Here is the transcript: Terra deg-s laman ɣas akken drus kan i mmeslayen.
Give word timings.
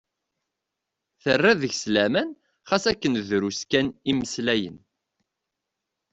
Terra 1.23 1.51
deg-s 1.61 1.83
laman 1.93 2.29
ɣas 2.69 2.85
akken 2.91 3.13
drus 3.29 3.59
kan 3.71 3.87
i 4.09 4.11
mmeslayen. 4.15 4.77